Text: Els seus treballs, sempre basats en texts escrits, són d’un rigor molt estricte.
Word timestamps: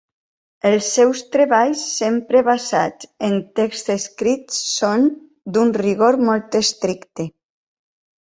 Els 0.67 0.85
seus 0.93 1.19
treballs, 1.33 1.81
sempre 1.97 2.41
basats 2.47 3.07
en 3.27 3.35
texts 3.59 3.93
escrits, 3.95 4.57
són 4.71 5.05
d’un 5.59 5.75
rigor 5.83 6.19
molt 6.31 6.59
estricte. 6.63 7.29